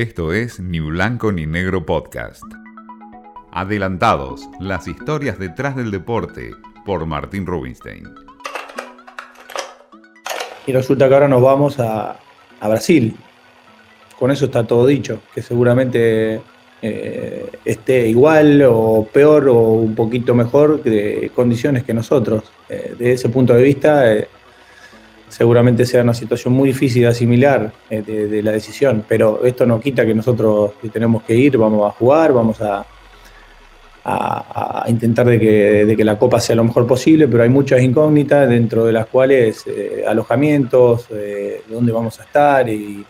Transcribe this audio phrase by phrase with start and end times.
[0.00, 2.42] Esto es Ni Blanco ni Negro Podcast.
[3.52, 6.52] Adelantados, las historias detrás del deporte,
[6.86, 8.04] por Martín Rubinstein.
[10.66, 12.18] Y resulta que ahora nos vamos a,
[12.62, 13.14] Brasil.
[14.18, 16.40] Con eso está todo dicho, que seguramente
[16.80, 22.44] eh, esté igual o peor o un poquito mejor de condiciones que nosotros.
[22.70, 24.28] Eh, desde ese punto de vista, eh,
[25.30, 30.04] seguramente sea una situación muy difícil de asimilar de, la decisión, pero esto no quita
[30.04, 32.84] que nosotros tenemos que ir, vamos a jugar, vamos a,
[34.04, 38.84] a, intentar de que, la copa sea lo mejor posible, pero hay muchas incógnitas dentro
[38.84, 39.64] de las cuales
[40.06, 41.06] alojamientos,
[41.68, 43.04] dónde vamos a estar y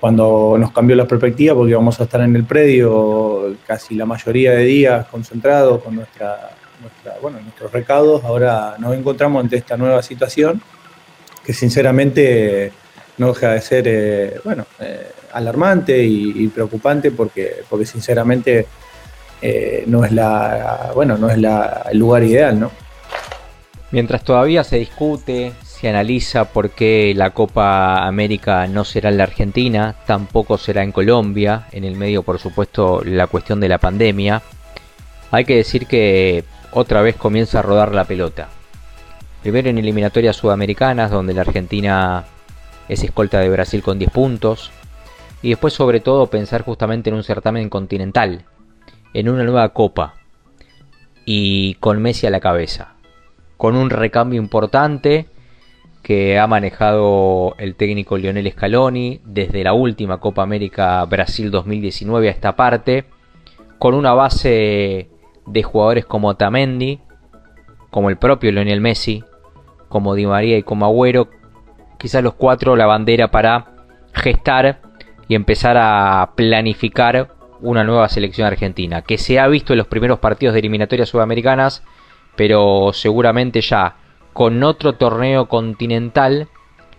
[0.00, 4.52] cuando nos cambió la perspectiva porque íbamos a estar en el predio casi la mayoría
[4.52, 6.50] de días concentrados con nuestra,
[7.22, 10.60] bueno, nuestros recados, ahora nos encontramos ante esta nueva situación
[11.46, 12.72] que sinceramente
[13.18, 18.66] no deja de ser eh, bueno, eh, alarmante y, preocupante porque, porque sinceramente
[19.40, 22.72] eh, no es la bueno no es la, el lugar ideal, ¿no?
[23.92, 29.24] Mientras todavía se discute, se analiza por qué la Copa América no será en la
[29.24, 34.42] Argentina, tampoco será en Colombia, en el medio por supuesto la cuestión de la pandemia,
[35.30, 38.48] hay que decir que otra vez comienza a rodar la pelota.
[39.46, 42.24] Primero en eliminatorias sudamericanas, donde la Argentina
[42.88, 44.72] es escolta de Brasil con 10 puntos,
[45.40, 48.44] y después sobre todo pensar justamente en un certamen continental,
[49.14, 50.14] en una nueva copa,
[51.24, 52.94] y con Messi a la cabeza,
[53.56, 55.26] con un recambio importante,
[56.02, 62.32] que ha manejado el técnico Lionel Scaloni desde la última Copa América Brasil 2019 a
[62.32, 63.04] esta parte,
[63.78, 65.08] con una base
[65.46, 66.98] de jugadores como Tamendi,
[67.92, 69.22] como el propio Lionel Messi,
[69.96, 71.30] como Di María y como Agüero,
[71.96, 73.68] quizás los cuatro la bandera para
[74.12, 74.80] gestar
[75.26, 77.30] y empezar a planificar
[77.62, 81.82] una nueva selección argentina, que se ha visto en los primeros partidos de eliminatorias sudamericanas,
[82.36, 83.96] pero seguramente ya
[84.34, 86.48] con otro torneo continental,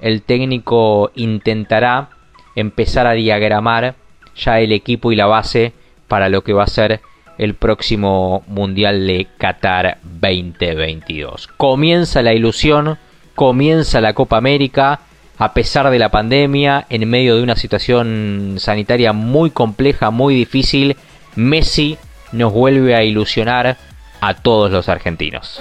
[0.00, 2.10] el técnico intentará
[2.54, 3.96] empezar a diagramar
[4.36, 5.72] ya el equipo y la base
[6.06, 7.00] para lo que va a ser
[7.38, 11.48] el próximo Mundial de Qatar 2022.
[11.56, 12.98] Comienza la ilusión,
[13.34, 15.00] comienza la Copa América,
[15.38, 20.96] a pesar de la pandemia, en medio de una situación sanitaria muy compleja, muy difícil,
[21.34, 21.98] Messi
[22.32, 23.76] nos vuelve a ilusionar
[24.20, 25.60] a todos los argentinos.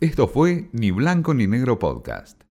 [0.00, 2.49] Esto fue Ni Blanco ni Negro Podcast.